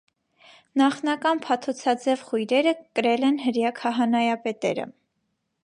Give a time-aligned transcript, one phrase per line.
[0.81, 4.89] Նախնական փաթթոցաձև խույրերը կրել են հրեա քահանայապետերը։